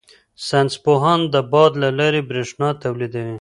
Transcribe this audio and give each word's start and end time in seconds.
ساینس 0.47 0.73
پوهان 0.83 1.19
د 1.33 1.35
باد 1.51 1.71
له 1.83 1.89
لارې 1.99 2.21
بریښنا 2.29 2.69
تولیدوي. 2.83 3.29